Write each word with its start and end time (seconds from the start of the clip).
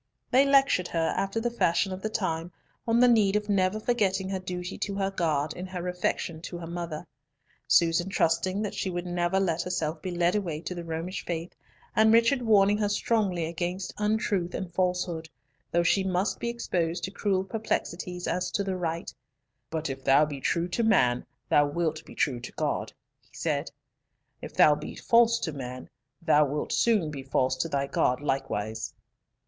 They 0.31 0.47
lectured 0.47 0.87
her, 0.87 1.13
after 1.15 1.39
the 1.39 1.51
fashion 1.51 1.91
of 1.93 2.01
the 2.01 2.09
time, 2.09 2.51
on 2.87 2.99
the 3.01 3.07
need 3.07 3.35
of 3.35 3.49
never 3.49 3.79
forgetting 3.79 4.29
her 4.29 4.39
duty 4.39 4.75
to 4.79 4.95
her 4.95 5.11
God 5.11 5.53
in 5.53 5.67
her 5.67 5.87
affection 5.87 6.41
to 6.41 6.57
her 6.57 6.65
mother, 6.65 7.05
Susan 7.67 8.09
trusting 8.09 8.63
that 8.63 8.73
she 8.73 8.89
would 8.89 9.05
never 9.05 9.39
let 9.39 9.61
herself 9.61 10.01
be 10.01 10.09
led 10.09 10.35
away 10.35 10.59
to 10.61 10.73
the 10.73 10.83
Romish 10.83 11.23
faith, 11.23 11.51
and 11.95 12.11
Richard 12.11 12.41
warning 12.41 12.79
her 12.79 12.89
strongly 12.89 13.45
against 13.45 13.93
untruth 13.99 14.55
and 14.55 14.73
falsehood, 14.73 15.29
though 15.69 15.83
she 15.83 16.03
must 16.03 16.39
be 16.39 16.49
exposed 16.49 17.03
to 17.03 17.11
cruel 17.11 17.43
perplexities 17.43 18.25
as 18.27 18.49
to 18.49 18.63
the 18.63 18.75
right— 18.75 19.13
"But 19.69 19.87
if 19.87 20.03
thou 20.03 20.25
be 20.25 20.41
true 20.41 20.67
to 20.69 20.81
man, 20.83 21.27
thou 21.47 21.67
wilt 21.67 22.03
be 22.05 22.15
true 22.15 22.39
to 22.39 22.51
God," 22.53 22.91
he 23.21 23.35
said. 23.35 23.69
"If 24.41 24.55
thou 24.55 24.73
be 24.73 24.95
false 24.95 25.37
to 25.41 25.51
man, 25.53 25.91
thou 26.23 26.45
wilt 26.47 26.73
soon 26.73 27.11
be 27.11 27.21
false 27.21 27.55
to 27.57 27.69
thy 27.69 27.85
God 27.85 28.19
likewise." 28.19 28.95